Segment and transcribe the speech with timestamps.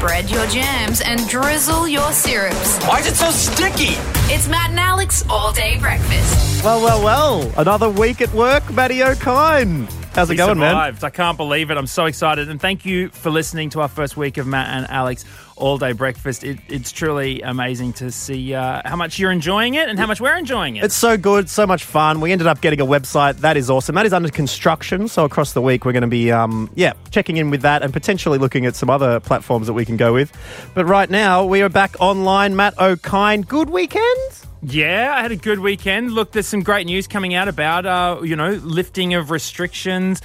[0.00, 2.82] Spread your jams and drizzle your syrups.
[2.86, 3.92] Why is it so sticky?
[4.32, 6.64] It's Matt and Alex all day breakfast.
[6.64, 7.52] Well, well, well.
[7.58, 9.92] Another week at work, Matty Okine.
[10.14, 10.70] How's it We going, man?
[10.70, 11.04] survived.
[11.04, 11.76] I can't believe it.
[11.76, 12.48] I'm so excited.
[12.48, 15.26] And thank you for listening to our first week of Matt and Alex
[15.60, 16.42] All Day Breakfast.
[16.42, 20.20] It, it's truly amazing to see uh, how much you're enjoying it and how much
[20.20, 20.84] we're enjoying it.
[20.84, 22.20] It's so good, so much fun.
[22.20, 23.36] We ended up getting a website.
[23.36, 23.94] That is awesome.
[23.94, 25.08] That is under construction.
[25.08, 27.92] So across the week, we're going to be, um, yeah, checking in with that and
[27.92, 30.32] potentially looking at some other platforms that we can go with.
[30.74, 32.56] But right now, we are back online.
[32.56, 34.20] Matt Okine, good weekend.
[34.62, 36.12] Yeah, I had a good weekend.
[36.12, 40.20] Look, there's some great news coming out about, uh, you know, lifting of restrictions.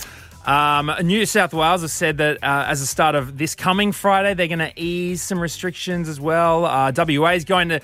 [0.45, 4.35] Um, New South Wales has said that uh, as a start of this coming Friday,
[4.35, 6.65] they're going to ease some restrictions as well.
[6.65, 7.81] Uh, WA is going to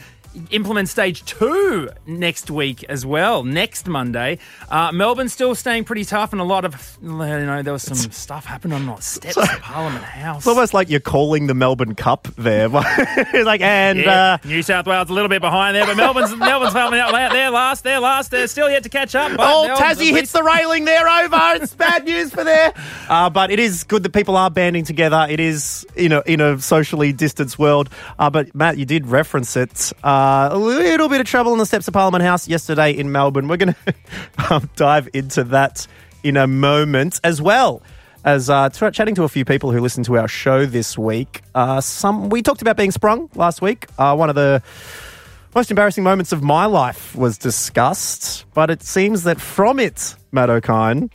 [0.49, 4.39] implement stage two next week as well, next Monday.
[4.70, 7.98] Uh, Melbourne's still staying pretty tough, and a lot of, you know, there was some
[7.98, 10.39] stuff happening on the steps of Parliament House.
[10.39, 12.67] It's almost like you're calling the Melbourne Cup there.
[12.70, 16.73] like, and Yeah, uh, New South Wales a little bit behind there, but Melbourne's Melbourne's
[16.73, 19.31] coming out there last, they're last, they're still yet to catch up.
[19.38, 21.39] Oh, Melbourne's Tassie hits the railing there over.
[21.55, 22.73] It's bad news for there.
[23.09, 25.27] Uh, but it is good that people are banding together.
[25.30, 27.89] It is you know in a socially distanced world.
[28.17, 29.92] Uh, but Matt, you did reference it.
[30.03, 30.20] Uh,
[30.52, 33.47] a little bit of trouble on the steps of Parliament House yesterday in Melbourne.
[33.47, 35.88] We're going to um, dive into that
[36.23, 37.81] in a moment as well.
[38.23, 41.42] As uh, t- chatting to a few people who listened to our show this week,
[41.55, 43.88] uh, some we talked about being sprung last week.
[43.97, 44.61] Uh, one of the
[45.55, 50.49] most embarrassing moments of my life was discussed, but it seems that from it, Matt
[50.49, 51.09] Okine,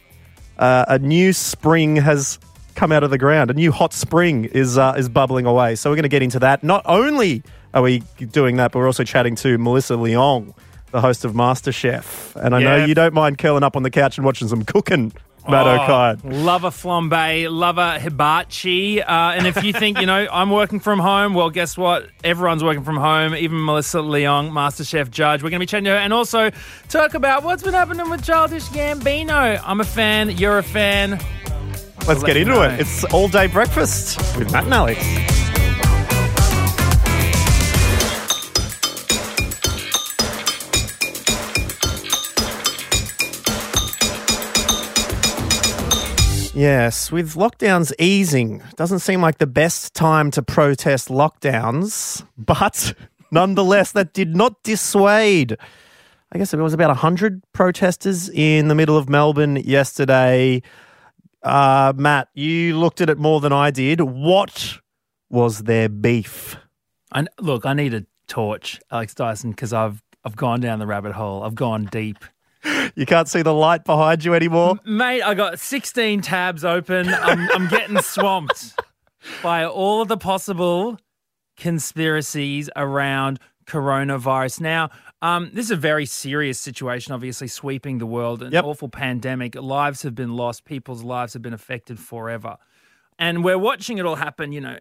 [0.59, 2.41] uh, a new spring has
[2.75, 3.51] come out of the ground.
[3.51, 5.77] A new hot spring is uh, is bubbling away.
[5.77, 6.65] So we're going to get into that.
[6.65, 7.43] Not only
[7.77, 7.99] are we
[8.33, 10.55] doing that, but we're also chatting to Melissa Leong,
[10.93, 12.35] the host of MasterChef.
[12.37, 12.87] And I know Yeah.
[12.87, 15.13] you don't mind curling up on the couch and watching some cooking,
[15.47, 16.21] Matt Oh, Okine.
[16.45, 19.03] Love a flambe, love a hibachi.
[19.03, 22.09] Uh, and if you think, you know, I'm working from home, well, guess what?
[22.25, 25.43] Everyone's working from home, even Melissa Leong, MasterChef judge.
[25.43, 26.51] We're going to be chatting to her and also
[26.89, 29.61] talk about what's been happening with Childish Gambino.
[29.63, 31.21] I'm a fan, you're a fan.
[32.09, 32.63] Let's let get you into know.
[32.63, 32.81] it.
[32.81, 35.36] It's all day breakfast with Matt and Alex.
[46.57, 52.95] Yes, with lockdowns easing, doesn't seem like the best time to protest lockdowns, but
[53.31, 55.59] nonetheless, that did not dissuade.
[56.33, 60.63] I guess it was about 100 protesters in the middle of Melbourne yesterday.
[61.43, 64.01] Uh, Matt, you looked at it more than I did.
[64.01, 64.79] What
[65.29, 66.57] was their beef?
[67.13, 71.13] And look, I need a torch, Alex Dyson, because I've I've gone down the rabbit
[71.13, 71.43] hole.
[71.43, 72.25] I've gone deep.
[72.95, 74.79] You can't see the light behind you anymore.
[74.85, 77.09] Mate, I got 16 tabs open.
[77.09, 78.75] I'm, I'm getting swamped
[79.43, 80.99] by all of the possible
[81.57, 84.61] conspiracies around coronavirus.
[84.61, 84.91] Now,
[85.23, 88.43] um, this is a very serious situation, obviously, sweeping the world.
[88.43, 88.65] An Yep.
[88.65, 89.55] awful pandemic.
[89.57, 90.65] Lives have been lost.
[90.65, 92.57] People's lives have been affected forever.
[93.19, 94.79] And we're watching it all happen, you know,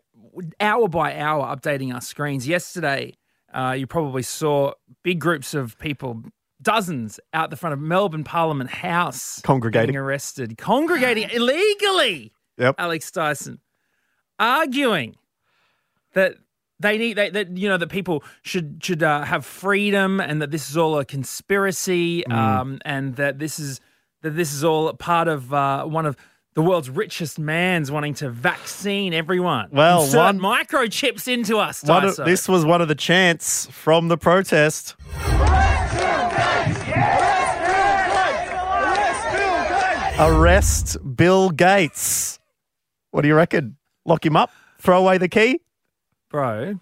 [0.60, 2.48] hour by hour, updating our screens.
[2.48, 3.14] Yesterday,
[3.54, 6.22] uh, you probably saw big groups of people,
[6.66, 9.96] dozens, out the front of Melbourne Parliament House, Congregating.
[9.96, 12.34] arrested, congregating illegally.
[12.58, 12.76] Yep.
[12.78, 13.60] Alex Dyson
[14.40, 15.16] arguing
[16.14, 16.36] that
[16.80, 20.52] they need they, that you know that people should should uh, have freedom and that
[20.52, 22.34] this is all a conspiracy Mm.
[22.34, 23.80] um, and that this is
[24.24, 26.18] that this is all part of uh, one of
[26.54, 29.68] the world's richest man's wanting to vaccine everyone.
[29.72, 31.84] Well, Insert one- microchips into us.
[31.88, 34.96] Of, this was one of the chants from the protest.
[40.18, 42.40] Arrest Bill Gates.
[43.12, 43.76] What do you reckon?
[44.06, 44.50] Lock him up?
[44.80, 45.60] Throw away the key?
[46.30, 46.80] bro.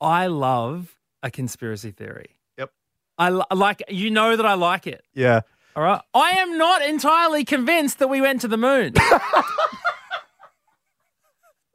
[0.00, 2.36] I love a conspiracy theory.
[2.58, 2.70] Yep.
[3.16, 5.02] I li- like you know that I like it.
[5.14, 5.40] Yeah.
[5.74, 6.00] All right.
[6.12, 8.94] I am not entirely convinced that we went to the moon.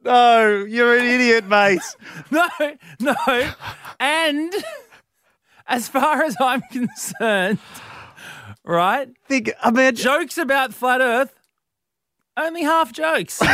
[0.02, 1.82] No, you're an idiot, mate.
[2.30, 2.48] no,
[3.00, 3.50] no.
[4.00, 4.50] And
[5.70, 7.58] as far as I'm concerned,
[8.64, 9.08] right?
[9.26, 11.32] Think, I mean, Jokes about flat Earth,
[12.36, 13.40] only half jokes.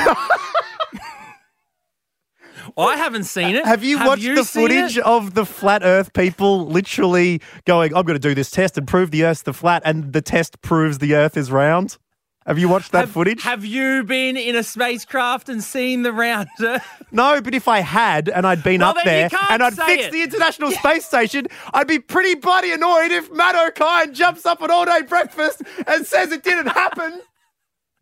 [2.78, 3.64] I haven't seen it.
[3.64, 5.04] Have you watched the footage it?
[5.04, 9.10] of the flat Earth people literally going, "I'm going to do this test and prove
[9.10, 11.98] the Earth's the flat," and the test proves the Earth is round?
[12.46, 13.42] Have you watched that have, footage?
[13.42, 16.84] Have you been in a spacecraft and seen the round Earth?
[17.10, 20.12] no, but if I had and I'd been Well, up there and I'd fixed it.
[20.12, 24.70] the International Space Station, I'd be pretty bloody annoyed if Matt Okine jumps up at
[24.70, 27.20] all day breakfast and says it didn't happen.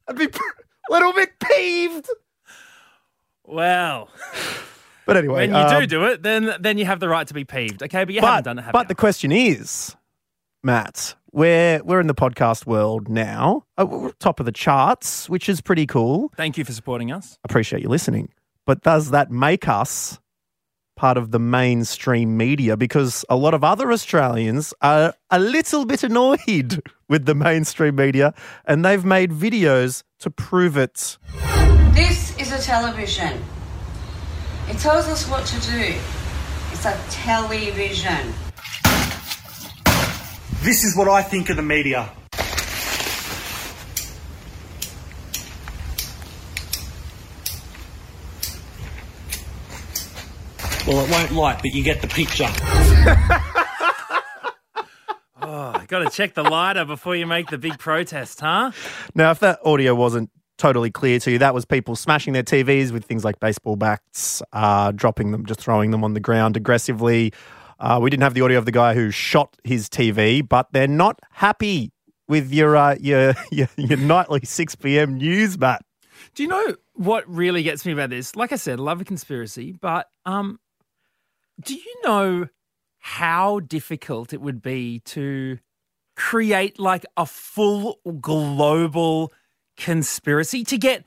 [0.09, 2.07] I'd be a little bit peeved.
[3.45, 4.11] Well,
[5.07, 7.35] But anyway, when you um, do do it, then then you have the right to
[7.35, 7.83] be peeved.
[7.83, 8.63] Okay, but you but, haven't done it.
[8.63, 8.89] Have but you?
[8.89, 9.95] the question is,
[10.63, 15.61] Matt, we're we're in the podcast world now, uh, top of the charts, which is
[15.61, 16.33] pretty cool.
[16.37, 17.39] Thank you for supporting us.
[17.45, 18.31] Appreciate you listening.
[18.67, 20.21] But does that make us
[20.97, 22.77] part of the mainstream media?
[22.77, 28.33] Because a lot of other Australians are a little bit annoyed with the mainstream media,
[28.65, 31.19] and they've made videos to prove it.
[31.95, 33.43] This is a television.
[34.69, 35.95] It tells us what to do.
[36.73, 38.33] It's a television.
[40.65, 42.11] This is what I think of the media.
[50.87, 52.49] Well, it won't light, but you get the picture.
[55.47, 58.73] Oh, got to check the lighter before you make the big protest, huh?
[59.15, 62.93] Now, if that audio wasn't totally clear to you, that was people smashing their TVs
[62.93, 67.35] with things like baseball bats, uh, dropping them, just throwing them on the ground aggressively.
[67.85, 70.89] Uh, we didn't have the audio of the guy who shot his TV, but they're
[70.89, 71.93] not happy
[72.27, 75.85] with your uh, your, your your nightly six PM news, Matt.
[76.35, 78.35] Do you know what really gets me about this?
[78.37, 80.59] Like I said, love a conspiracy, but um,
[81.63, 82.49] do you know
[83.01, 85.59] how difficult it would be to
[86.17, 89.31] create like a full global
[89.77, 91.05] conspiracy to get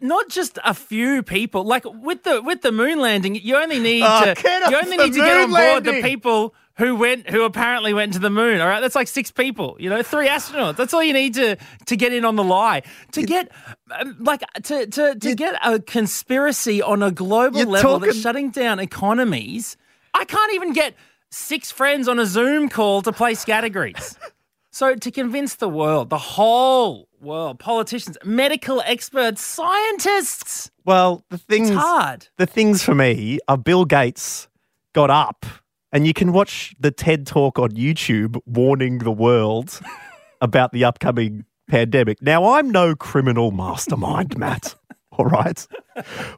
[0.00, 4.02] not just a few people like with the with the moon landing you only need
[4.06, 7.42] Oh, to get you only need to get on board the people who went who
[7.44, 8.80] apparently went to the moon all right?
[8.80, 10.76] That's like six people you know three astronauts.
[10.76, 11.56] That's all you need to
[11.86, 12.82] to get in on the lie.
[13.12, 13.50] To get
[13.90, 18.78] um, like to to to get a conspiracy on a global level that's shutting down
[18.80, 19.76] economies
[20.14, 20.94] i can't even get
[21.30, 24.16] six friends on a zoom call to play categories
[24.70, 31.70] so to convince the world the whole world politicians medical experts scientists Well, the things
[31.70, 34.48] it's hard the things for me are Bill Gates
[34.92, 35.46] got up,
[35.90, 39.80] and you can watch the TED talk on YouTube warning the world
[40.40, 42.20] about the upcoming pandemic.
[42.22, 44.74] Now, I'm no criminal mastermind, Matt.
[45.12, 45.66] All right.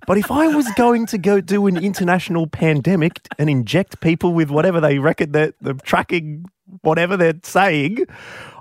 [0.06, 4.50] But if I was going to go do an international pandemic and inject people with
[4.50, 6.46] whatever they reckon that the tracking,
[6.82, 8.06] whatever they're saying,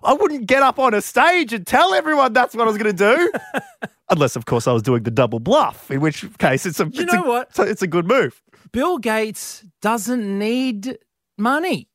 [0.04, 2.96] I wouldn't get up on a stage and tell everyone that's what I was going
[2.96, 3.32] to do.
[4.10, 7.04] Unless, of course, I was doing the double bluff, in which case it's a, You
[7.04, 7.56] it's know a- what?
[7.56, 8.42] so it's a good move.
[8.72, 10.98] bill gates doesn't need
[11.38, 11.88] money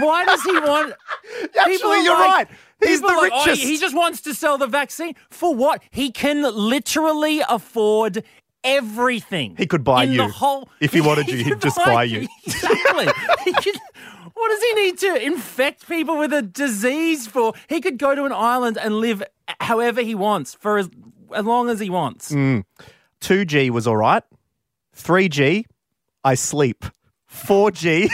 [0.00, 0.94] why does he want
[1.42, 2.48] People Actually, you're like- right.
[2.80, 3.64] He's the people like, richest.
[3.64, 8.22] "Oh, he just wants to sell the vaccine for what he can literally afford
[8.62, 10.18] everything He could buy in you.
[10.18, 12.28] the whole If he wanted you, he'd just buy you.
[12.46, 13.08] exactly
[13.44, 13.80] He could-
[14.38, 18.24] what does he need to infect people with a disease for he could go to
[18.24, 19.22] an island and live
[19.60, 20.88] however he wants for as,
[21.34, 22.32] as long as he wants
[23.20, 24.22] 2G was all right.
[24.96, 25.64] 3G,
[26.24, 26.84] I sleep.
[27.30, 28.08] 4G,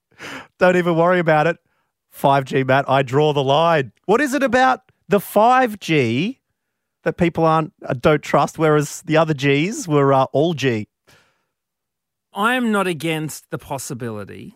[0.58, 1.56] don't even worry about it.
[2.16, 3.92] 5G, Matt, I draw the line.
[4.06, 6.38] What is it about the 5G
[7.04, 10.88] that people aren't uh, don't trust, whereas the other Gs were uh, all G?
[12.32, 14.54] I am not against the possibility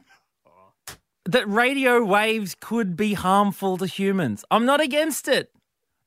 [1.27, 4.45] that radio waves could be harmful to humans.
[4.51, 5.51] I'm not against it.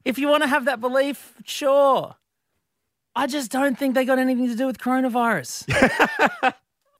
[0.05, 2.15] If you want to have that belief, sure.
[3.15, 5.65] I just don't think they got anything to do with coronavirus.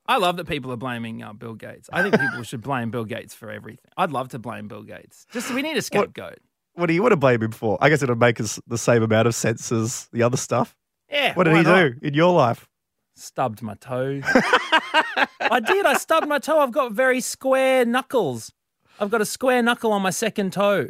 [0.07, 1.89] I love that people are blaming uh, Bill Gates.
[1.93, 3.91] I think people should blame Bill Gates for everything.
[3.97, 5.27] I'd love to blame Bill Gates.
[5.31, 6.39] Just we need a scapegoat.
[6.73, 7.77] What do you want to blame him for?
[7.81, 10.75] I guess it'll make us the same amount of sense as the other stuff.
[11.11, 11.33] Yeah.
[11.33, 11.75] What did he not?
[11.75, 12.67] do in your life?
[13.17, 14.21] Stubbed my toe.
[14.23, 15.87] I did.
[15.87, 16.59] I stubbed my toe.
[16.59, 18.53] I've got very square knuckles.
[18.99, 20.89] I've got a square knuckle on my second toe.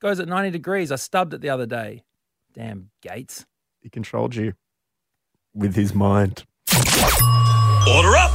[0.00, 0.92] goes at 90 degrees.
[0.92, 2.04] I stubbed it the other day.
[2.54, 3.46] Damn, Gates.
[3.80, 4.52] He controlled you
[5.54, 6.44] with his mind.
[6.72, 8.30] Order up!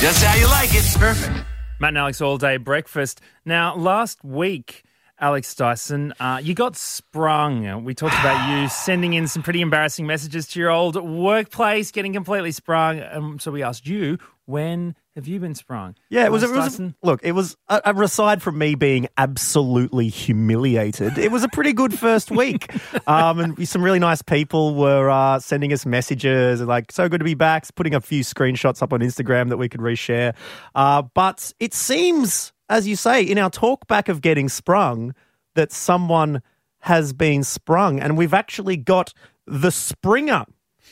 [0.00, 0.84] Just how you like it.
[0.98, 1.44] Perfect.
[1.80, 3.20] Matt and Alex all day breakfast.
[3.44, 4.84] Now, last week,
[5.22, 7.84] Alex Dyson, uh, you got sprung.
[7.84, 12.12] We talked about you sending in some pretty embarrassing messages to your old workplace, getting
[12.12, 13.00] completely sprung.
[13.00, 15.94] Um, so we asked you, when have you been sprung?
[16.10, 16.42] Yeah, it was.
[16.42, 16.94] It was Dyson?
[17.02, 21.18] look, it was uh, aside from me being absolutely humiliated.
[21.18, 22.74] It was a pretty good first week,
[23.06, 27.18] um, and some really nice people were uh, sending us messages and like, "So good
[27.18, 30.34] to be back." Putting a few screenshots up on Instagram that we could reshare.
[30.74, 35.14] Uh, but it seems, as you say, in our talk back of getting sprung,
[35.54, 36.42] that someone
[36.80, 39.12] has been sprung, and we've actually got
[39.46, 40.44] the Springer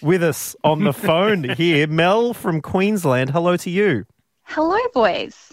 [0.02, 1.86] with us on the phone here.
[1.86, 3.30] Mel from Queensland.
[3.30, 4.04] Hello to you.
[4.44, 5.52] Hello, boys.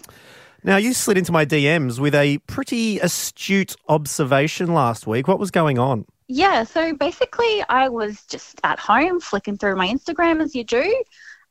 [0.64, 5.28] Now, you slid into my DMs with a pretty astute observation last week.
[5.28, 6.04] What was going on?
[6.26, 11.02] Yeah, so basically, I was just at home flicking through my Instagram as you do.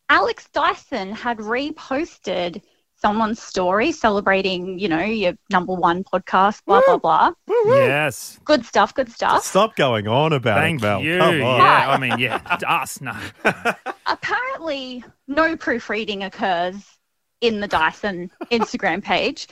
[0.09, 2.61] Alex Dyson had reposted
[2.97, 7.31] someone's story celebrating, you know, your number one podcast, blah, blah, blah.
[7.47, 8.39] Yes.
[8.43, 9.43] Good stuff, good stuff.
[9.43, 11.01] Stop going on about Thank it, Mel.
[11.01, 11.19] you.
[11.19, 11.59] Come on.
[11.59, 13.15] Yeah, I mean, yeah, us, no.
[14.07, 16.75] Apparently, no proofreading occurs
[17.41, 19.47] in the Dyson Instagram page.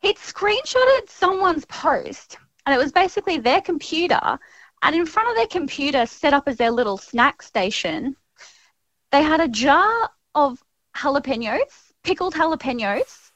[0.00, 4.38] He'd screenshotted someone's post, and it was basically their computer.
[4.82, 8.16] And in front of their computer, set up as their little snack station,
[9.12, 10.62] they had a jar of
[10.96, 13.30] jalapenos, pickled jalapenos,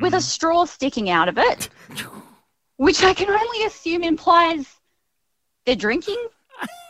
[0.00, 1.68] with a straw sticking out of it,
[2.76, 4.66] which I can only assume implies
[5.66, 6.28] they're drinking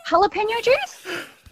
[0.07, 1.07] jalapeno juice.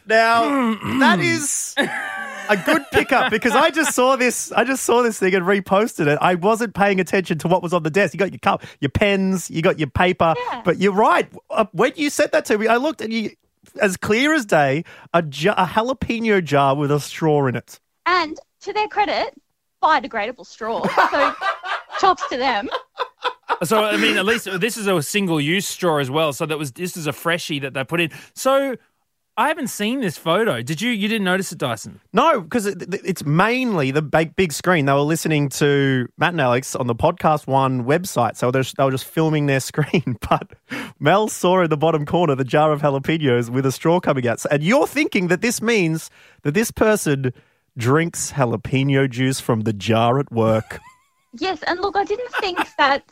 [0.06, 4.52] Now that is a good pickup because I just saw this.
[4.52, 6.18] I just saw this thing and reposted it.
[6.22, 8.14] I wasn't paying attention to what was on the desk.
[8.14, 10.34] You got your cup, your pens, you got your paper.
[10.38, 10.62] Yeah.
[10.64, 11.30] But you're right.
[11.50, 13.32] Uh, When you said that to me, I looked and you,
[13.82, 17.80] as clear as day, a, jar, a jalapeno jar with a straw in it.
[18.06, 19.34] And to their credit,
[19.84, 20.86] biodegradable straw.
[21.12, 21.34] So
[22.00, 22.70] chops to them.
[23.64, 26.34] So I mean, at least this is a single-use straw as well.
[26.34, 28.12] So that was this is a freshie that they put in.
[28.36, 28.76] So
[29.40, 30.62] I haven't seen this photo.
[30.64, 30.90] Did you?
[30.90, 32.00] You didn't notice it, Dyson?
[32.12, 34.86] No, because it, it's mainly the big, big screen.
[34.86, 38.92] They were listening to Matt and Alex on the Podcast One website, so they're, were
[38.92, 40.18] just filming their screen.
[40.28, 40.54] But
[41.00, 44.40] Mel saw in the bottom corner the jar of jalapenos with a straw coming out.
[44.40, 46.10] So- And you're thinking that this means
[46.42, 47.32] that this person
[47.78, 50.80] drinks jalapeno juice from the jar at work.
[51.40, 53.04] Yes, and look, I didn't think that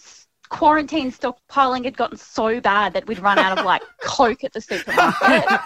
[0.50, 4.62] quarantine stockpiling had gotten so bad that we'd run out of like Coke at the
[4.62, 5.44] supermarket.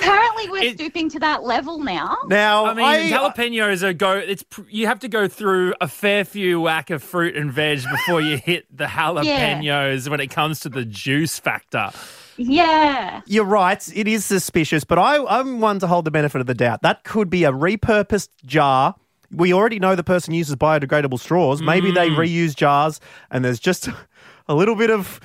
[0.00, 2.16] Apparently, we're It- stooping to that level now.
[2.26, 4.12] Now, I mean, jalapenos are go.
[4.12, 8.20] It's you have to go through a fair few whack of fruit and veg before
[8.20, 11.90] you hit the jalapenos when it comes to the juice factor.
[12.38, 13.20] Yeah.
[13.26, 13.86] You're right.
[13.94, 16.82] It is suspicious, but I, I'm one to hold the benefit of the doubt.
[16.82, 18.94] That could be a repurposed jar.
[19.30, 21.60] We already know the person uses biodegradable straws.
[21.60, 22.16] Maybe they mm.
[22.16, 23.00] reuse jars
[23.30, 23.88] and there's just
[24.48, 25.20] a little bit of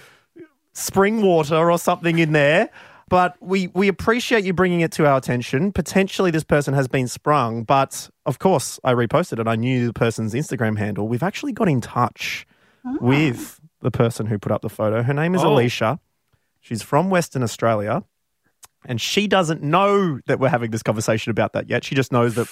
[0.74, 2.70] spring water or something in there.
[3.14, 5.72] But we, we appreciate you bringing it to our attention.
[5.72, 9.42] Potentially, this person has been sprung, but of course, I reposted it.
[9.42, 11.08] And I knew the person's Instagram handle.
[11.08, 12.48] We've actually got in touch
[12.84, 12.96] ah.
[13.00, 15.04] with the person who put up the photo.
[15.04, 15.54] Her name is Oh.
[15.54, 16.00] Alicia.
[16.60, 18.04] She's from Western Australia,
[18.84, 21.84] and she doesn't know that we're having this conversation about that yet.
[21.84, 22.48] She just knows that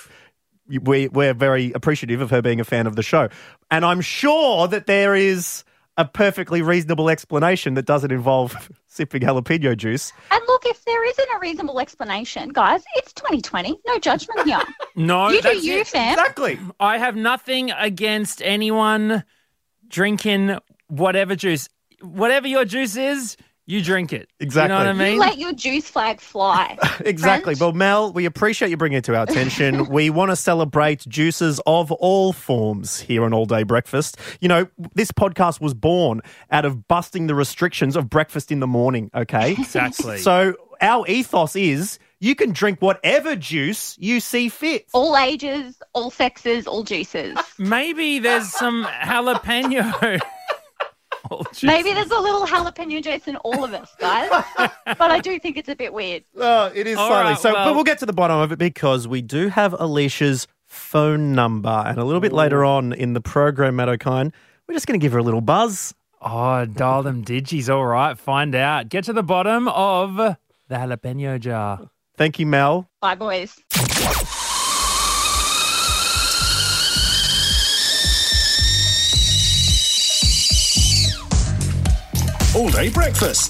[0.70, 3.30] we, we're very appreciative of her being a fan of the show.
[3.72, 5.64] And I'm sure that there is
[5.98, 10.14] a perfectly reasonable explanation that doesn't involve sipping jalapeno juice.
[10.32, 13.78] And look, if there isn't a reasonable explanation, guys, it's 2020.
[13.88, 14.62] No judgment here.
[14.94, 15.88] No, you do you, it.
[15.88, 16.12] fam.
[16.12, 16.60] Exactly.
[16.78, 19.24] I have nothing against anyone
[19.88, 20.58] drinking
[20.88, 21.70] whatever juice,
[22.02, 23.38] whatever your juice is.
[23.68, 24.28] You drink it.
[24.40, 24.76] Exactly.
[24.76, 25.20] You know what I You mean?
[25.20, 26.78] let your juice flag fly.
[27.06, 27.56] Exactly.
[27.56, 27.60] friend.
[27.60, 29.86] Well, Mel, we appreciate you bringing it to our attention.
[29.90, 34.18] we want to celebrate juices of all forms here on All Day Breakfast.
[34.40, 38.68] You know, this podcast was born out of busting the restrictions of breakfast in the
[38.68, 39.52] morning, okay?
[39.60, 40.18] Exactly.
[40.18, 44.86] So our ethos is you can drink whatever juice you see fit.
[44.94, 47.38] all ages, all sexes, all juices.
[47.58, 50.20] Maybe there's some jalapeno.
[51.32, 51.44] Oh.
[51.64, 54.30] Maybe there's a little jalapeno juice in all of us, guys.
[54.86, 56.24] but I do think it's a bit weird.
[56.38, 57.32] Oh, it is All slightly.
[57.32, 59.74] right, so, well- but we'll get to the bottom of it because we do have
[59.80, 61.70] Alicia's phone number.
[61.70, 64.32] And a little bit later on in the program, Matt Okine,
[64.68, 65.94] we're just going to give her a little buzz.
[66.22, 67.74] Oh, dial them digis.
[67.74, 68.90] All right, find out.
[68.90, 70.38] Get to the bottom of the
[70.70, 71.90] jalapeno jar.
[72.18, 72.90] Thank you, Mel.
[73.02, 73.58] Bye, boys.
[82.62, 83.50] All day breakfast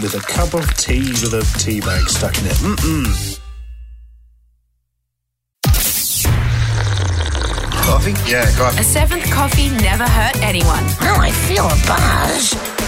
[0.00, 2.52] with a cup of tea with a tea bag stuck in it.
[2.52, 3.40] Mm-mm.
[7.82, 8.30] Coffee?
[8.30, 8.78] Yeah, coffee.
[8.78, 10.84] A seventh coffee never hurt anyone.
[11.00, 12.87] Oh, I feel a buzz.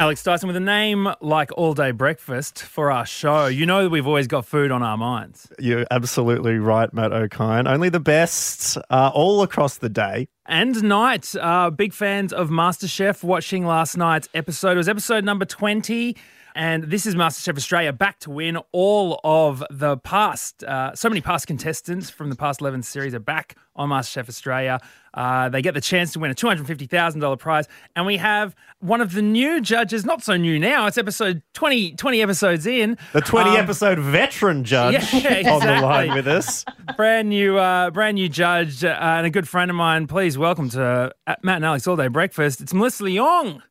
[0.00, 3.90] Alex Dyson, with a name like All Day Breakfast for our show, you know that
[3.90, 5.50] we've always got food on our minds.
[5.58, 7.68] You're absolutely right, Matt Okine.
[7.68, 10.28] Only the best uh, all across the day.
[10.46, 11.34] and night.
[11.34, 14.72] Uh, big fans of MasterChef watching last night's episode.
[14.72, 16.16] It was episode number 20.
[16.54, 18.56] And this is MasterChef Australia back to win.
[18.72, 23.20] All of the past, uh, so many past contestants from the past 11 series are
[23.20, 24.80] back on MasterChef Australia.
[25.14, 27.66] Uh, they get the chance to win a $250,000 prize.
[27.96, 31.92] And we have one of the new judges, not so new now, it's episode 20,
[31.92, 32.96] 20 episodes in.
[33.12, 36.64] The 20 Um, episode veteran judge Yeah, on the line with us.
[36.96, 40.06] brand new, uh, brand new judge uh, and a good friend of mine.
[40.06, 42.60] Please welcome to uh, Matt and Alex All Day Breakfast.
[42.60, 43.62] It's Melissa Leong.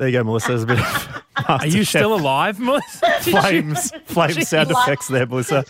[0.00, 0.48] There you go, Melissa.
[0.48, 3.06] There's a bit of Are you still alive, Melissa?
[3.22, 5.62] Did flames, flame sound Like- effects there, Melissa.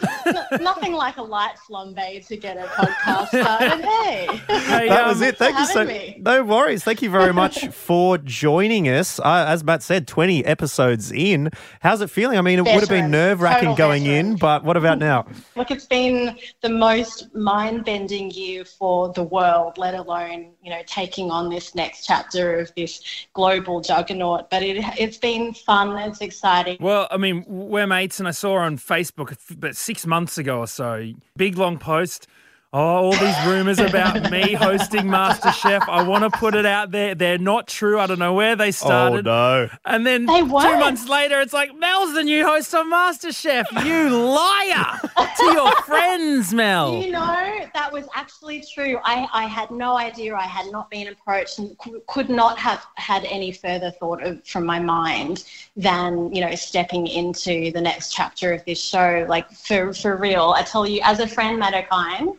[0.61, 3.85] Nothing like a light flambe to get a podcast started.
[3.85, 5.37] Hey, Hey, That um, was it.
[5.37, 5.81] Thank you so.
[5.81, 6.17] having me.
[6.21, 6.85] No worries.
[6.85, 9.19] Thank you very much for joining us.
[9.19, 11.51] Uh, as Matt said, twenty episodes in.
[11.81, 12.39] How's it feeling?
[12.39, 15.27] I mean, it would have been nerve wracking going in, but what about now?
[15.57, 21.33] look, it's been the most mind-bending year for the world, let alone you know taking
[21.33, 24.20] on this next chapter of this global juggernaut.
[24.21, 25.97] But it it's been fun.
[25.99, 26.77] It's exciting.
[26.81, 30.67] Well, I mean, we're mates, and I saw on Facebook about six months ago or
[30.67, 31.13] so.
[31.37, 32.27] Big long post.
[32.73, 35.89] Oh, all these rumors about me hosting MasterChef.
[35.89, 37.17] I want to put it out there.
[37.17, 37.99] They're not true.
[37.99, 39.27] I don't know where they oh, started.
[39.27, 39.71] Oh no!
[39.85, 43.85] And then two months later, it's like, Mel's the new host on MasterChef.
[43.85, 45.01] You liar
[45.37, 46.95] to your friends, Mel.
[47.03, 49.01] You know, that was actually true.
[49.03, 50.37] I, I had no idea.
[50.37, 54.65] I had not been approached and could not have had any further thought of from
[54.65, 59.27] my mind than, you know, stepping into the next chapter of this show.
[59.29, 62.39] Like, for, for real, I tell you, as a friend, Matt Okine,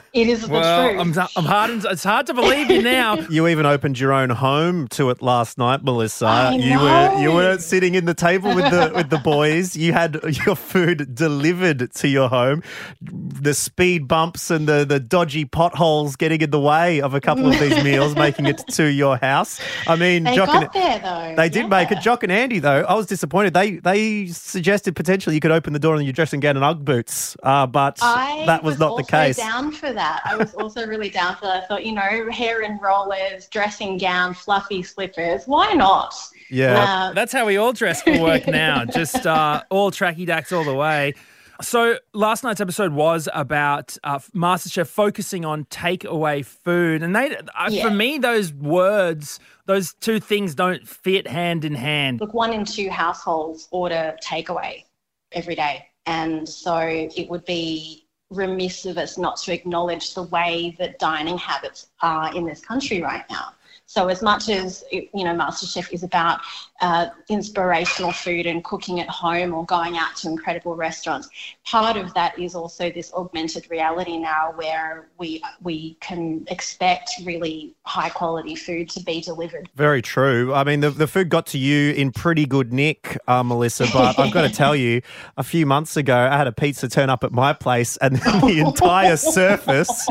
[0.13, 1.17] it is the Well, truth.
[1.17, 1.69] I'm, I'm hard.
[1.85, 3.17] It's hard to believe you now.
[3.31, 6.25] You even opened your own home to it last night, Melissa.
[6.25, 7.35] I you were you know.
[7.35, 9.75] were sitting in the table with the with the boys.
[9.77, 12.61] You had your food delivered to your home.
[13.01, 17.47] The speed bumps and the, the dodgy potholes getting in the way of a couple
[17.47, 19.61] of these meals, making it to your house.
[19.87, 21.35] I mean, they Jock got and, there, though.
[21.37, 22.01] They did make it.
[22.01, 23.53] Jock and Andy, though, I was disappointed.
[23.53, 26.83] They they suggested potentially you could open the door in your dressing gown and UGG
[26.83, 29.37] boots, uh, but I that was, not the case.
[29.37, 30.00] down for that.
[30.25, 31.63] I was also really down for that.
[31.63, 35.43] I thought, you know, hair and rollers, dressing gown, fluffy slippers.
[35.45, 36.13] Why not?
[36.49, 36.83] Yeah.
[37.09, 38.85] Uh, That's how we all dress for work now.
[38.85, 41.13] Just uh, all tracky dacks all the way.
[41.61, 47.69] So last night's episode was about uh, MasterChef focusing on takeaway food, and they, uh,
[47.69, 47.83] Yeah.
[47.87, 52.19] for me, those words, those two things don't fit hand in hand.
[52.19, 54.85] Look, one in two households order takeaway
[55.33, 55.85] every day.
[56.07, 61.37] And so it would be remiss of us not to acknowledge the way that dining
[61.37, 63.53] habits are in this country right now.
[63.85, 66.39] So as much as you know, MasterChef is about
[66.81, 71.29] uh, inspirational food and cooking at home or going out to incredible restaurants,
[71.65, 77.73] part of that is also this augmented reality now, where we we can expect really
[77.85, 80.53] high quality food to be delivered Very true.
[80.53, 84.17] I mean, the, the food got to you in pretty good nick, uh, Melissa, but
[84.17, 85.01] I've got to tell you,
[85.37, 88.63] a few months ago, I had a pizza turn up at my place and the
[88.65, 90.07] entire surface,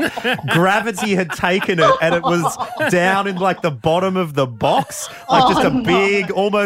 [0.49, 2.57] gravity had taken it and it was
[2.89, 5.09] down in like the bottom of the box.
[5.29, 5.83] Like just a Oh, no.
[5.83, 6.60] big, almost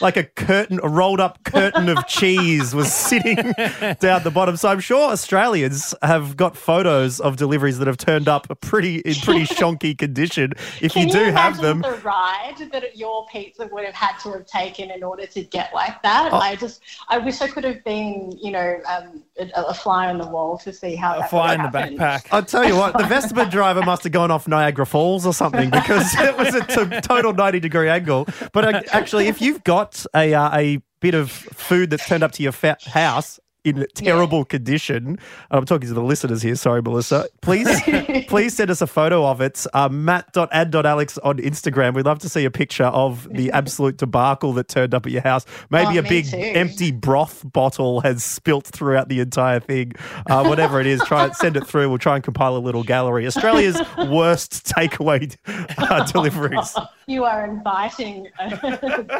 [0.00, 3.36] like a curtain, a rolled up curtain of cheese was sitting
[4.00, 4.56] down the bottom.
[4.56, 9.14] So I'm sure Australians have got photos of deliveries that have turned up pretty in
[9.16, 10.52] pretty shonky condition.
[10.80, 11.82] If Can you do have them.
[11.82, 15.72] The ride that your pizza would have had to have taken in order to get
[15.74, 16.30] like that.
[16.32, 16.36] Oh.
[16.36, 20.18] I just, I wish I could have been, you know, um, a, a fly on
[20.18, 22.26] the wall to see how A that fly would in the backpack.
[22.30, 25.70] I'll tell you what, the Vespa driver must have gone off Niagara Falls or something
[25.70, 28.26] because it was a t- total 90 degree angle.
[28.52, 32.32] But uh, actually, if you've got a, uh, a bit of food that's turned up
[32.32, 35.18] to your fa- house, in terrible condition.
[35.50, 36.54] I'm talking to the listeners here.
[36.56, 37.28] Sorry, Melissa.
[37.42, 37.68] Please,
[38.28, 39.66] please send us a photo of it.
[39.74, 41.94] Uh, Matt.ad.alex on Instagram.
[41.94, 45.22] We'd love to see a picture of the absolute debacle that turned up at your
[45.22, 45.44] house.
[45.70, 46.36] Maybe Oh, a big too.
[46.36, 49.92] empty broth bottle has spilt throughout the entire thing.
[50.28, 51.88] Uh, whatever it is, try it, send it through.
[51.88, 53.26] We'll try and compile a little gallery.
[53.26, 55.36] Australia's worst takeaway
[55.78, 56.74] uh, deliveries.
[57.06, 58.50] You are inviting a,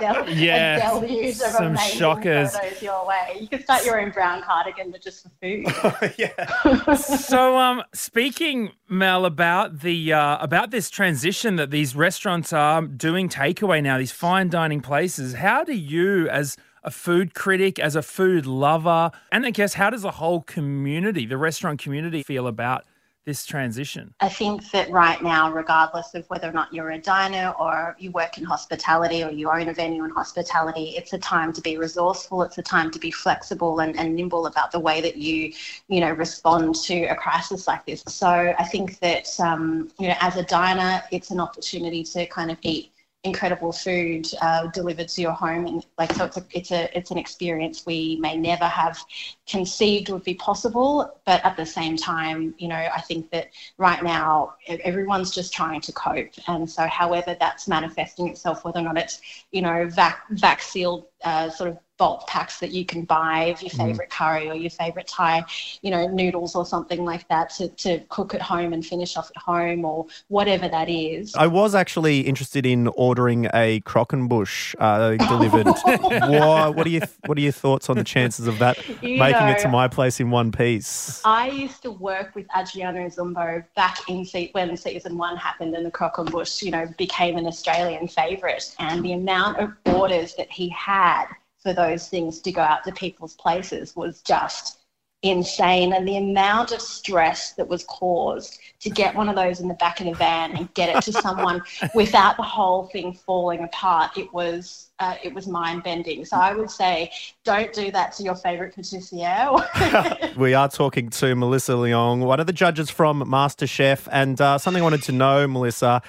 [0.00, 2.57] del- Yeah, a deluge of some amazing shockers.
[2.57, 3.38] photos your way.
[3.40, 5.66] You could start your own brown cardigan, but just for food.
[6.19, 6.95] Yeah.
[6.95, 13.29] so um speaking mel about the uh, about this transition that these restaurants are doing
[13.29, 18.03] takeaway now these fine dining places how do you as a food critic as a
[18.03, 22.85] food lover and i guess how does the whole community the restaurant community feel about
[23.27, 24.15] this transition?
[24.21, 28.11] I think that right now, regardless of whether or not you're a diner or you
[28.11, 31.77] work in hospitality or you own a venue in hospitality, it's a time to be
[31.77, 32.43] resourceful.
[32.43, 35.53] It's a time to be flexible and, and nimble about the way that you,
[35.89, 38.03] you know, respond to a crisis like this.
[38.07, 42.51] So I think that, um, you know, as a diner, it's an opportunity to kind
[42.51, 42.93] of eat
[43.25, 47.11] incredible food uh, delivered to your home and like so it's a, it's a it's
[47.11, 48.99] an experience we may never have
[49.47, 54.03] conceived would be possible but at the same time you know i think that right
[54.03, 56.31] now everyone's just trying to cope.
[56.49, 59.21] And so however that's manifesting itself whether or not it's
[59.53, 63.63] you know vac vac sealed uh, sort of bulk packs that you can buy of
[63.63, 65.45] your favorite curry or your favorite Thai,
[65.83, 69.31] you know, noodles or something like that to, to cook at home and finish off
[69.37, 71.35] at home or whatever that is.
[71.37, 75.67] I was actually interested in ordering a crock croquembouche uh, delivered.
[75.67, 79.49] what, what are you What are your thoughts on the chances of that You making
[79.49, 81.21] it to my place in one piece?
[81.25, 85.85] I used to work with Adriano Zumbo back in se- when season one happened and
[85.85, 88.75] the croquembouche, you know, became an Australian favourite.
[88.79, 91.27] And the amount of orders that he had
[91.62, 94.81] for those things to go out to people's places was just
[95.23, 95.92] insane.
[95.92, 99.75] And the amount of stress that was caused to get one of those in the
[99.75, 101.62] back of the van and get it to someone
[101.94, 106.25] without the whole thing falling apart, it was uh, it was mind bending.
[106.25, 107.11] So I would say,
[107.44, 110.37] don't do that to your favourite patissier.
[110.37, 114.81] We are talking to Melissa Leong, one of the judges from MasterChef, and uh, something
[114.81, 116.03] I wanted to know, Melissa.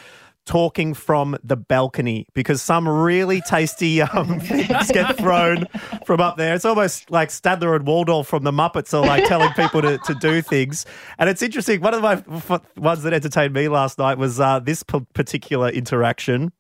[0.46, 5.66] Talking from the balcony because some really tasty um, things get thrown
[6.06, 6.56] from up there.
[6.56, 10.16] It's almost like Statler and Waldorf from the Muppets are like telling people to, to
[10.16, 10.86] do things.
[11.20, 11.80] And it's interesting.
[11.82, 15.70] One of my f- ones that entertained me last night was uh, this p- particular
[15.70, 16.52] interaction.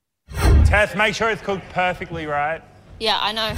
[0.65, 2.61] Tess, make sure it's cooked perfectly, right?
[3.01, 3.51] Yeah, I know.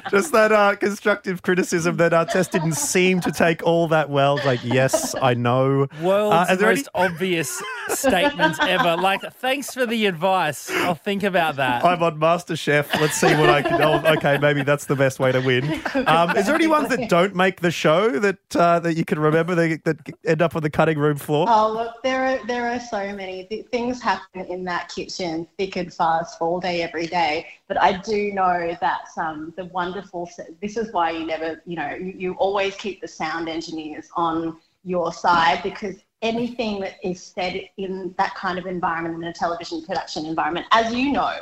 [0.10, 4.40] Just that uh, constructive criticism that uh, Tess didn't seem to take all that well.
[4.44, 5.86] Like, yes, I know.
[6.02, 8.96] World's Uh, are there most obvious statements ever.
[8.96, 10.68] Like, thanks for the advice.
[10.72, 11.84] I'll think about that.
[11.84, 13.00] I'm on MasterChef.
[13.00, 13.80] Let's see what I can.
[13.80, 15.80] Oh, okay, maybe that's the best way to win.
[16.08, 19.20] Um, is there any ones that don't make the show that uh, that you can
[19.20, 21.46] remember that, that end up on the cutting room floor?
[21.48, 25.76] Oh look, there are there are so many Th- things happen in that kitchen, thick
[25.76, 27.19] and fast, all day, every day.
[27.68, 30.28] But I do know that um, the wonderful.
[30.60, 34.58] This is why you never, you know, you, you always keep the sound engineers on
[34.84, 39.82] your side because anything that is said in that kind of environment in a television
[39.82, 41.34] production environment, as you know,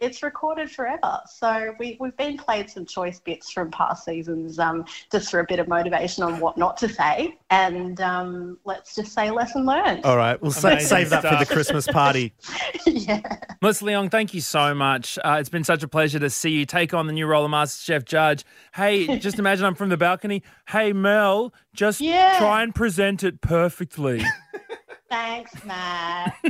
[0.00, 1.20] it's recorded forever.
[1.26, 5.46] So we, we've been played some choice bits from past seasons um, just for a
[5.48, 7.38] bit of motivation on what not to say.
[7.50, 10.04] And um, let's just say lesson learned.
[10.04, 11.46] All right, we'll sa- save that for the.
[11.56, 12.32] Christmas party.
[12.86, 13.20] Yeah.
[13.62, 15.18] Melissa Leong, thank you so much.
[15.24, 17.50] Uh, it's been such a pleasure to see you take on the new role of
[17.50, 18.44] Master Chef judge.
[18.74, 20.42] Hey, just imagine I'm from the balcony.
[20.68, 22.38] Hey, Mel, just Yeah.
[22.38, 24.22] try and present it perfectly.
[25.10, 26.34] Thanks, Matt.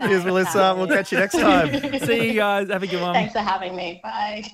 [0.00, 0.74] Cheers, Melissa.
[0.76, 1.72] We'll catch you next time.
[2.06, 2.68] See you guys.
[2.68, 3.14] Have a good one.
[3.14, 4.00] Thanks for having me.
[4.02, 4.44] Bye.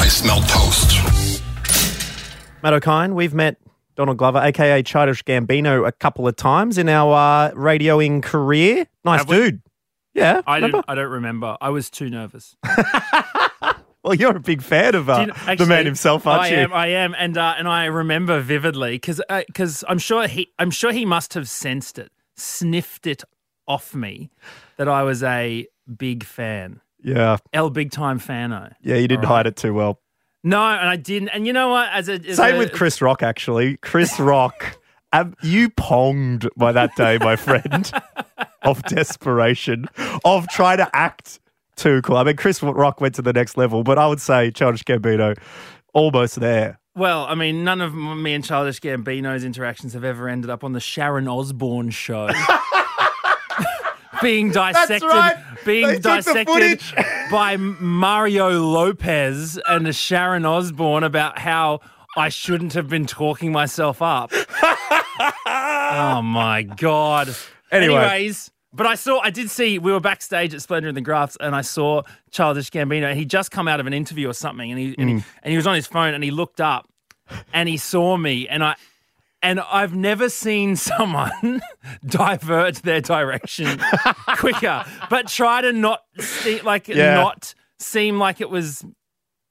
[0.00, 0.92] I smell toast.
[2.62, 3.56] Matt Okine, we've met
[3.96, 8.86] Donald Glover, aka Childish Gambino, a couple of times in our uh, radioing career.
[9.04, 9.58] Nice Have we?
[10.14, 10.76] Yeah, I remember?
[10.78, 11.56] don't, I don't remember.
[11.60, 12.56] I was too nervous.
[14.04, 16.56] Well, you're a big fan of uh, you know- the man himself, aren't I you?
[16.58, 16.72] am.
[16.74, 20.92] I am, and uh, and I remember vividly because because I'm sure he I'm sure
[20.92, 23.24] he must have sensed it, sniffed it
[23.66, 24.30] off me
[24.76, 26.82] that I was a big fan.
[27.02, 28.50] Yeah, L big time fan.
[28.50, 28.74] fano.
[28.82, 29.28] yeah, you didn't right.
[29.36, 29.98] hide it too well.
[30.42, 31.30] No, and I didn't.
[31.30, 31.88] And you know what?
[31.90, 33.78] As a as Same a- with Chris Rock, actually.
[33.78, 34.76] Chris Rock,
[35.14, 37.90] um, you ponged by that day, my friend,
[38.70, 39.86] of desperation,
[40.24, 41.40] of trying to act
[41.76, 42.16] too cool.
[42.16, 45.36] I mean, Chris Rock went to the next level, but I would say Childish Gambino,
[45.92, 46.78] almost there.
[46.96, 50.72] Well, I mean, none of me and Childish Gambino's interactions have ever ended up on
[50.72, 52.30] the Sharon Osbourne show.
[54.22, 55.36] being dissected, right.
[55.64, 56.80] Being dissected
[57.32, 61.80] by Mario Lopez and Sharon Osbourne about how
[62.16, 64.30] I shouldn't have been talking myself up.
[64.32, 67.34] oh my god.
[67.72, 67.96] Anyway.
[67.96, 71.36] Anyways, but I saw, I did see, we were backstage at Splendour in the Grass,
[71.40, 73.04] and I saw Childish Gambino.
[73.10, 75.24] and He'd just come out of an interview or something, and he, and, he Mm.
[75.42, 76.88] and he was on his phone, and he looked up,
[77.52, 78.74] and he saw me, and I,
[79.42, 81.62] and I've never seen someone
[82.06, 83.80] divert their direction
[84.38, 87.14] quicker, but try to not see, like Yeah.
[87.14, 88.84] not seem like it was,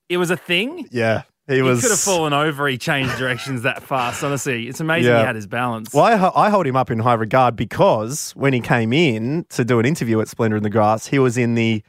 [0.09, 0.88] it was a thing.
[0.91, 1.82] Yeah, he He was.
[1.82, 2.67] could have fallen over.
[2.67, 4.23] He changed directions that fast.
[4.23, 5.19] Honestly, it's amazing Yeah.
[5.19, 5.93] he had his balance.
[5.93, 9.65] Well, I, I hold him up in high regard because when he came in to
[9.65, 11.84] do an interview at Splendour in the Grass, he was in the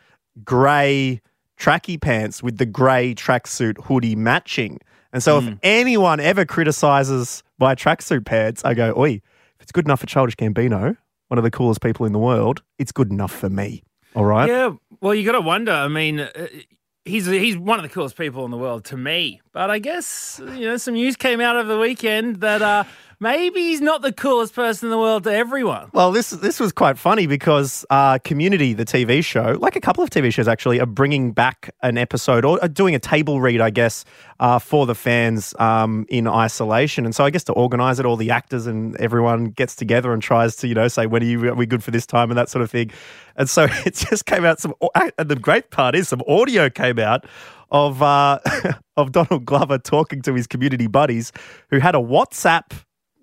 [0.44, 1.20] grey
[1.58, 4.80] tracky pants with the grey tracksuit hoodie matching.
[5.12, 9.22] And so if anyone ever criticizes my tracksuit pants, I go, oi, if
[9.60, 10.96] it's good enough for Childish Gambino,
[11.28, 13.84] one of the coolest people in the world, it's good enough for me.
[14.16, 14.48] All right?
[14.48, 15.70] Yeah, well, you got to wonder.
[15.70, 16.30] I mean, uh,
[17.04, 19.40] he's he's one of the coolest people in the world to me.
[19.52, 22.84] But I guess you know some news came out over the weekend that uh,
[23.20, 25.90] maybe he's not the coolest person in the world to everyone.
[25.92, 30.02] Well, this this was quite funny because uh, Community, the TV show, like a couple
[30.02, 33.60] of TV shows actually, are bringing back an episode or are doing a table read,
[33.60, 34.04] I guess,
[34.40, 37.04] uh, for the fans um, in isolation.
[37.04, 40.22] And so I guess to organise it, all the actors and everyone gets together and
[40.22, 42.38] tries to, you know, say when are you are we good for this time and
[42.38, 42.90] that sort of thing.
[43.36, 44.74] And so it just came out some.
[44.94, 47.26] And the great part is some audio came out
[47.70, 48.38] of uh,
[48.96, 51.32] of Donald Glover talking to his community buddies
[51.70, 52.72] who had a WhatsApp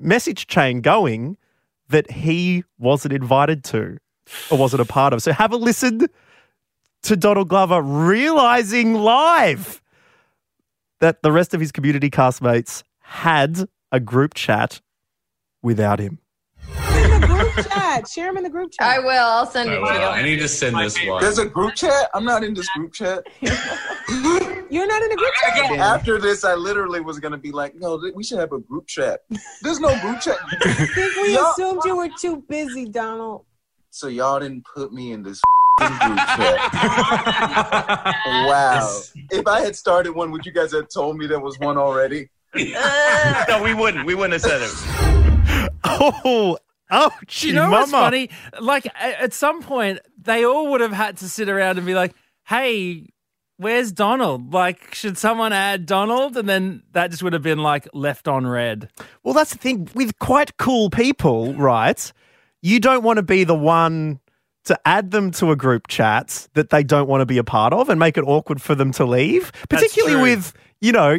[0.01, 1.37] message chain going
[1.89, 3.97] that he wasn't invited to
[4.49, 5.21] or wasn't a part of.
[5.21, 6.07] So have a listen
[7.03, 9.81] to Donald Glover realizing live
[10.99, 14.81] that the rest of his community castmates had a group chat
[15.61, 16.19] without him.
[17.53, 18.07] Group chat.
[18.07, 18.87] Share them in the group chat.
[18.87, 19.09] I will.
[19.09, 19.85] I'll send it to you.
[19.85, 21.21] I need to send this one.
[21.21, 22.09] There's a group chat.
[22.13, 23.23] I'm not in this group chat.
[23.41, 25.71] You're not in the group chat.
[25.79, 29.19] After this, I literally was gonna be like, "No, we should have a group chat."
[29.61, 30.37] There's no group chat.
[30.61, 33.45] I think we Y'all- assumed you were too busy, Donald.
[33.89, 35.41] So y'all didn't put me in this
[35.77, 36.59] group chat.
[38.25, 39.01] wow.
[39.29, 42.29] If I had started one, would you guys have told me there was one already?
[42.55, 44.05] no, we wouldn't.
[44.05, 45.69] We wouldn't have said it.
[45.83, 46.57] Oh,
[46.91, 48.29] oh, you know what's funny?
[48.59, 52.13] Like at some point, they all would have had to sit around and be like,
[52.45, 53.09] "Hey,
[53.57, 54.53] where's Donald?
[54.53, 58.45] Like, should someone add Donald?" And then that just would have been like left on
[58.45, 58.89] red.
[59.23, 62.11] Well, that's the thing with quite cool people, right?
[62.61, 64.19] You don't want to be the one
[64.65, 67.73] to add them to a group chat that they don't want to be a part
[67.73, 71.17] of and make it awkward for them to leave, particularly with, you know,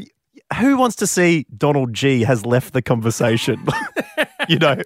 [0.60, 3.66] who wants to see Donald G has left the conversation?
[4.48, 4.76] you know,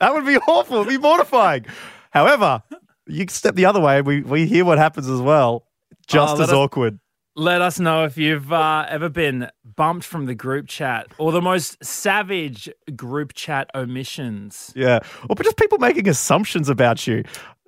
[0.00, 0.76] that would be awful.
[0.82, 1.66] It'd be mortifying.
[2.10, 2.62] However,
[3.06, 5.66] you step the other way, we, we hear what happens as well.
[6.06, 6.98] Just Oh, as us- awkward.
[7.36, 11.42] Let us know if you've uh, ever been bumped from the group chat or the
[11.42, 14.72] most savage group chat omissions.
[14.76, 15.00] Yeah.
[15.28, 17.24] Or just people making assumptions about you.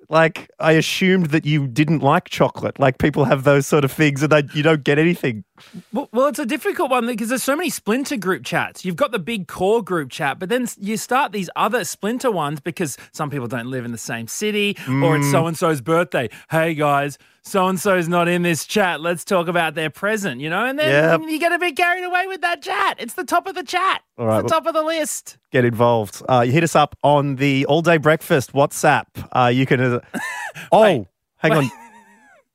[0.09, 2.79] Like, I assumed that you didn't like chocolate.
[2.79, 5.43] Like, people have those sort of things and they, you don't get anything.
[5.91, 8.85] Well, well, it's a difficult one because there's so many splinter group chats.
[8.85, 12.61] You've got the big core group chat, but then you start these other splinter ones
[12.61, 15.31] because some people don't live in the same city or it's Mm.
[15.31, 16.29] so and so's birthday.
[16.49, 19.01] Hey guys, so and so's not in this chat.
[19.01, 20.65] Let's talk about their present, you know?
[20.65, 21.29] And then Yep.
[21.29, 22.97] you get a bit carried away with that chat.
[22.99, 24.01] It's the top of the chat.
[24.17, 25.37] All right, it's the top of the list.
[25.51, 26.21] Get involved.
[26.27, 29.05] Uh, you hit us up on the all day breakfast WhatsApp.
[29.31, 29.79] Uh, you can.
[29.79, 29.99] Uh,
[30.71, 31.07] oh,
[31.37, 31.71] hang on.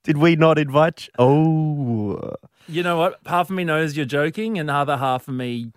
[0.04, 1.08] Did we not invite?
[1.18, 1.24] You?
[1.24, 2.34] Oh.
[2.68, 3.18] You know what?
[3.26, 5.72] Half of me knows you're joking, and the other half of me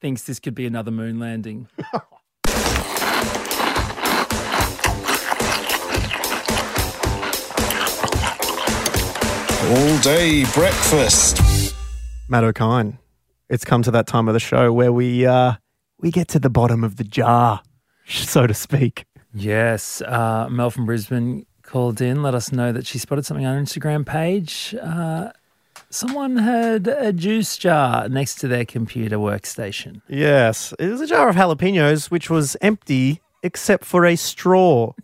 [0.00, 1.68] thinks this could be another moon landing.
[9.70, 11.42] All day breakfast.
[12.26, 12.96] Matt Okine.
[13.50, 15.56] It's come to that time of the show where we uh,
[16.00, 17.60] we get to the bottom of the jar,
[18.06, 19.04] so to speak.
[19.34, 23.56] Yes, uh, Mel from Brisbane called in, let us know that she spotted something on
[23.56, 24.74] her Instagram page.
[24.80, 25.32] Uh,
[25.90, 30.00] someone had a juice jar next to their computer workstation.
[30.08, 34.94] Yes, it was a jar of jalapenos which was empty except for a straw.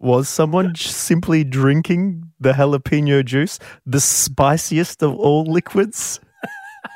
[0.00, 6.20] Was someone simply drinking the jalapeno juice, the spiciest of all liquids?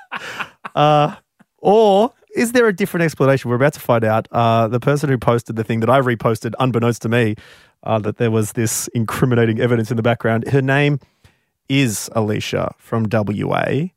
[0.74, 1.14] uh,
[1.58, 3.50] or is there a different explanation?
[3.50, 4.26] We're about to find out.
[4.32, 7.36] Uh, the person who posted the thing that I reposted, unbeknownst to me,
[7.82, 10.48] uh, that there was this incriminating evidence in the background.
[10.48, 10.98] Her name
[11.68, 13.88] is Alicia from WA,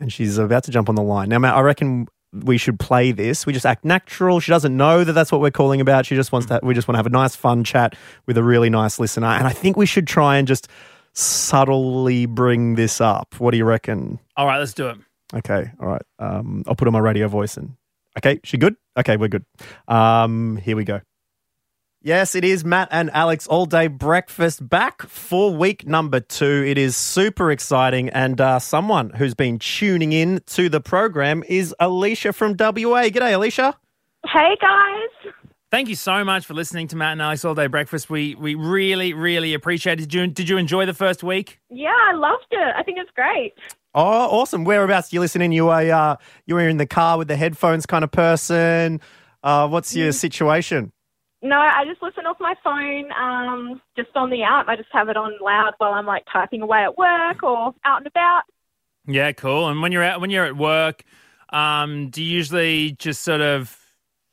[0.00, 1.28] and she's about to jump on the line.
[1.28, 2.08] Now, Matt, I reckon
[2.42, 3.46] we should play this.
[3.46, 4.40] We just act natural.
[4.40, 6.06] She doesn't know that that's what we're calling about.
[6.06, 6.60] She just wants to.
[6.62, 7.94] We just want to have a nice, fun chat
[8.26, 10.68] with a really nice listener, and I think we should try and just
[11.12, 13.34] subtly bring this up.
[13.38, 14.18] What do you reckon?
[14.36, 14.98] All right, let's do it.
[15.34, 16.02] Okay, all right.
[16.18, 17.76] Um, I'll put on my radio voice and.
[18.16, 18.76] Okay, she good?
[18.96, 19.44] Okay, we're good.
[19.88, 21.00] Um, here we go.
[22.06, 26.62] Yes, it is Matt and Alex all day breakfast back for week number two.
[26.66, 31.74] It is super exciting, and uh, someone who's been tuning in to the program is
[31.80, 33.08] Alicia from WA.
[33.08, 33.74] G'day, Alicia.
[34.26, 35.32] Hey guys.
[35.70, 38.10] Thank you so much for listening to Matt and Alex All Day Breakfast.
[38.10, 40.10] We we really, really appreciate it.
[40.10, 41.58] Did you, did you enjoy the first week?
[41.70, 42.74] Yeah, I loved it.
[42.76, 43.54] I think it's great.
[43.94, 44.64] Oh, awesome!
[44.64, 45.52] Whereabouts do you listen in?
[45.52, 49.00] You are uh, you were in the car with the headphones kind of person.
[49.42, 50.92] Uh, what's your situation?
[51.44, 54.66] No, I just listen off my phone, um, just on the app.
[54.66, 57.98] I just have it on loud while I'm like typing away at work or out
[57.98, 58.44] and about.
[59.06, 59.68] Yeah, cool.
[59.68, 61.04] And when you're out, when you're at work,
[61.50, 63.78] um, do you usually just sort of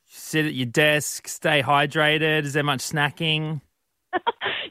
[0.08, 2.44] sit at your desk, stay hydrated?
[2.44, 3.60] Is there much snacking?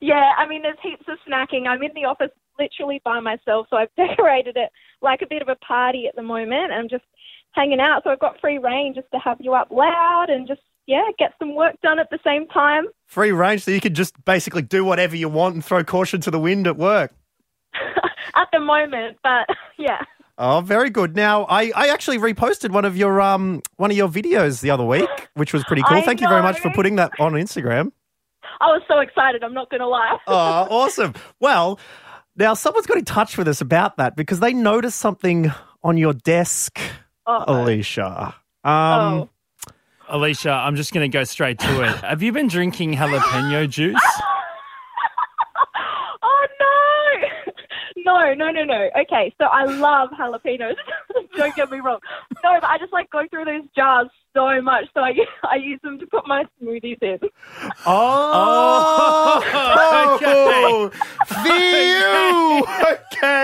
[0.03, 1.67] Yeah, I mean, there's heaps of snacking.
[1.67, 5.47] I'm in the office literally by myself, so I've decorated it like a bit of
[5.47, 6.71] a party at the moment.
[6.71, 7.03] I'm just
[7.51, 10.61] hanging out, so I've got free reign just to have you up loud and just
[10.91, 12.83] yeah, get some work done at the same time.
[13.07, 16.31] Free range, so you can just basically do whatever you want and throw caution to
[16.31, 17.13] the wind at work.
[18.35, 20.01] At the moment, but yeah.
[20.37, 21.15] Oh, very good.
[21.15, 24.85] Now, I, I actually reposted one of your um one of your videos the other
[24.85, 25.97] week, which was pretty cool.
[25.97, 27.91] I Thank you very much for putting that on Instagram.
[28.59, 30.17] I was so excited, I'm not going to lie.
[30.27, 31.13] Oh, awesome.
[31.39, 31.79] Well,
[32.35, 35.51] now someone's got in touch with us about that because they noticed something
[35.83, 36.79] on your desk,
[37.25, 37.63] Uh-oh.
[37.63, 38.35] Alicia.
[38.63, 39.29] Um,
[40.11, 41.95] Alicia, I'm just going to go straight to it.
[42.03, 43.99] Have you been drinking jalapeno juice?
[46.23, 47.53] Oh no!
[48.05, 48.89] No, no, no, no.
[49.01, 50.75] Okay, so I love jalapenos.
[51.35, 51.99] Don't get me wrong.
[52.43, 55.79] No, but I just like go through those jars so much, so I I use
[55.83, 57.19] them to put my smoothies in.
[57.85, 60.95] Oh, oh okay.
[61.25, 62.63] phew.
[62.91, 63.40] Okay.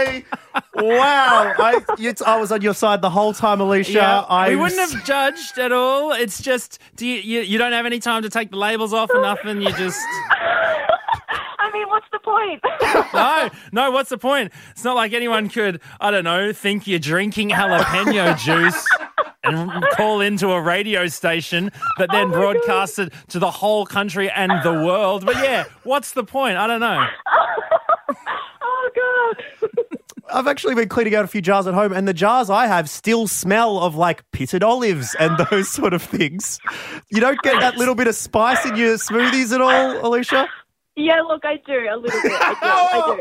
[0.78, 1.54] Wow.
[1.58, 3.92] I, you, I was on your side the whole time, Alicia.
[3.94, 6.12] Yeah, I we wouldn't have judged at all.
[6.12, 9.10] It's just, do you, you you don't have any time to take the labels off
[9.14, 9.62] or nothing?
[9.62, 10.00] You just
[11.60, 12.64] I mean, what's the point?
[13.14, 13.92] no, no.
[13.92, 14.54] What's the point?
[14.72, 18.86] It's not like anyone could, I don't know, think you're drinking jalapeno juice
[19.44, 24.30] and call into a radio station that then oh broadcasts it to the whole country
[24.30, 25.26] and the world.
[25.26, 26.58] But yeah, what's the point?
[26.58, 27.06] I don't know.
[28.62, 29.44] oh god.
[30.34, 32.90] I've actually been cleaning out a few jars at home, and the jars I have
[32.90, 36.60] still smell of like pitted olives and those sort of things.
[37.10, 40.48] You don't get that little bit of spice in your smoothies at all, Alicia?
[40.96, 42.32] Yeah, look, I do a little bit.
[42.34, 42.58] I do.
[42.68, 43.16] I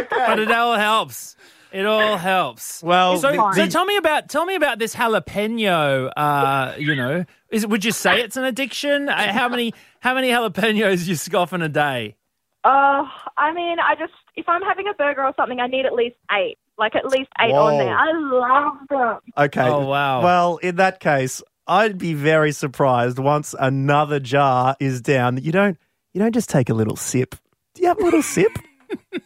[0.00, 0.06] do.
[0.26, 1.36] But it all helps.
[1.70, 2.82] It all helps.
[2.82, 6.10] Well, so, the- so tell me about tell me about this jalapeno.
[6.16, 9.08] Uh, you know, is would you say it's an addiction?
[9.10, 12.16] Uh, How many how many jalapenos you scoff in a day?
[12.64, 13.04] Uh,
[13.36, 16.16] I mean, I just if I'm having a burger or something, I need at least
[16.30, 16.56] eight.
[16.78, 17.96] Like at least eight on there.
[17.96, 19.18] I love them.
[19.36, 19.62] Okay.
[19.68, 20.22] Oh, wow.
[20.22, 25.50] Well, in that case, I'd be very surprised once another jar is down that you
[25.52, 25.76] don't
[26.14, 27.34] you don't just take a little sip.
[27.74, 28.52] Do you have a little sip?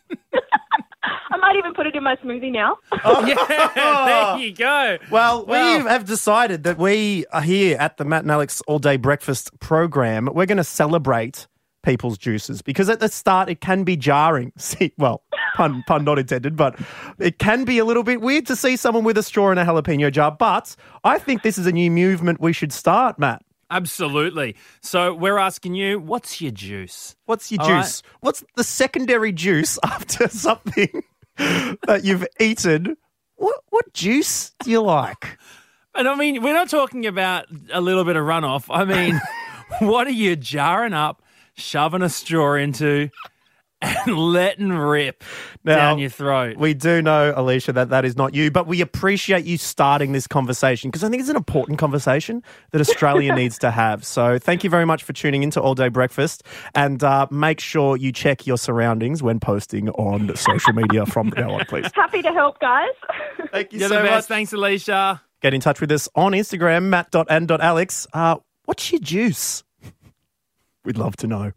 [1.05, 2.79] I might even put it in my smoothie now.
[3.05, 4.99] Oh, yeah, there you go.
[5.11, 8.79] Well, Well- we have decided that we are here at the Matt and Alex All
[8.79, 10.29] Day Breakfast program.
[10.33, 11.49] We're going to celebrate
[11.83, 14.53] people's juices because at the start it can be jarring.
[14.57, 15.23] See, well,
[15.55, 16.79] pun pun not intended, but
[17.19, 19.65] it can be a little bit weird to see someone with a straw in a
[19.65, 20.31] jalapeno jar.
[20.31, 23.43] But I think this is a new movement we should start, Matt.
[23.71, 24.55] Absolutely.
[24.83, 27.17] So we're asking you, what's your juice?
[27.25, 28.03] What's your All juice?
[28.21, 31.03] What's the secondary juice after something
[31.37, 32.97] that you've eaten?
[33.37, 35.39] What what juice do you like?
[35.95, 38.67] And I mean, we're not talking about a little bit of runoff.
[38.71, 39.21] I mean,
[39.81, 41.22] what are you jarring up,
[41.55, 43.11] shoving a straw into,
[43.83, 45.25] and letting rip
[45.65, 46.57] down your throat?
[46.57, 50.27] We do know, Alicia, that that is not you, but we appreciate you starting this
[50.27, 54.05] conversation because I think it's an important conversation that Australia needs to have.
[54.05, 57.97] So thank you very much for tuning into All Day Breakfast and uh, make sure
[57.97, 61.91] you check your surroundings when posting on social media from now on, please.
[61.95, 62.91] Happy to help, guys.
[63.51, 64.25] Thank you You're so the much.
[64.25, 65.21] Thanks, Alicia.
[65.41, 68.07] Get in touch with us on Instagram, matt.and.alex.
[68.13, 69.65] Uh, what's your juice?
[70.85, 71.53] We'd love to know.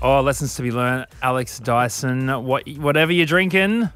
[0.00, 1.06] Oh, lessons to be learned.
[1.22, 2.28] Alex Dyson.
[2.44, 3.90] What, whatever you're drinking,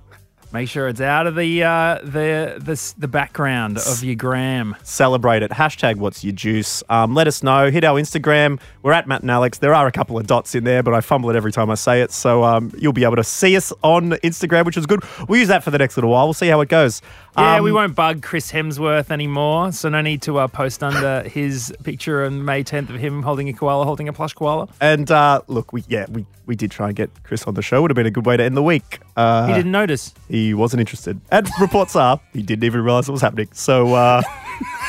[0.53, 4.77] make sure it's out of the uh, the the the background of your gram.
[4.83, 5.51] Celebrate it.
[5.51, 6.83] Hashtag what's your juice.
[6.88, 7.71] Um, let us know.
[7.71, 8.61] Hit our Instagram.
[8.83, 9.59] We're at Matt and Alex.
[9.59, 11.75] There are a couple of dots in there, but I fumble it every time I
[11.75, 12.12] say it.
[12.12, 15.03] So um, you'll be able to see us on Instagram, which is good.
[15.29, 16.27] We'll use that for the next little while.
[16.27, 17.03] We'll see how it goes.
[17.37, 21.23] Yeah, Um, we won't bug Chris Hemsworth anymore, so no need to uh, post under
[21.27, 24.68] his picture on May 10th of him holding a koala, holding a plush koala.
[24.83, 27.81] And uh, look, we yeah, we, we did try and get Chris on the show.
[27.81, 29.01] Would have been a good way to end the week.
[29.16, 30.12] Uh, he didn't notice.
[30.29, 31.18] He wasn't interested.
[31.31, 33.49] And reports are he didn't even realize it was happening.
[33.53, 34.21] So uh,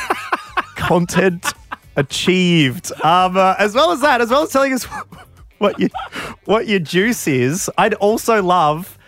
[0.76, 1.54] content
[1.96, 2.92] achieved.
[3.02, 4.84] Um, uh, as well as that, as well as telling us
[5.58, 5.90] what your
[6.44, 8.98] what your juice is, I'd also love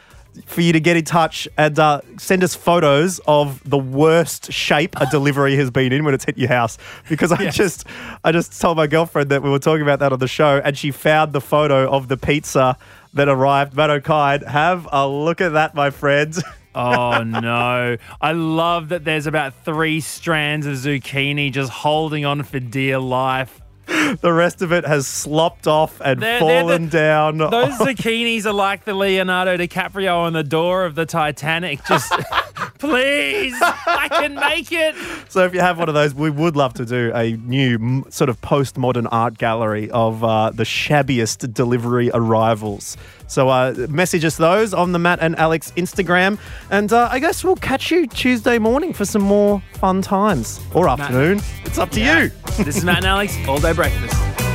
[0.45, 4.95] for you to get in touch and uh, send us photos of the worst shape
[5.01, 6.79] a delivery has been in when it's hit your house.
[7.09, 7.87] Because I just
[8.25, 10.77] I just told my girlfriend that we were talking about that on the show, and
[10.77, 12.77] she found the photo of the pizza
[13.15, 13.75] that arrived.
[13.75, 16.43] Matt Okine, have a look at that, my friends.
[16.79, 17.97] Oh no.
[18.21, 23.63] I love that there's about three strands of zucchini just holding on for dear life.
[24.21, 27.39] The rest of it has slopped off and They're- they're fallen the- down.
[27.39, 31.85] Those zucchinis are like the Leonardo DiCaprio on the door of the Titanic.
[31.87, 32.13] Just
[32.79, 34.95] please, I can make it.
[35.29, 38.05] So if you have one of those, we would love to do a new m-
[38.11, 42.97] sort of postmodern art gallery of uh, the shabbiest delivery arrivals.
[43.27, 46.39] So uh, message us those on the Matt and Alex Instagram,
[46.71, 50.89] and uh, I guess we'll catch you Tuesday morning for some more fun times or
[50.89, 51.41] afternoon.
[51.65, 52.31] It's up to you.
[52.65, 54.46] This is Matt and Alex, all day breakfast.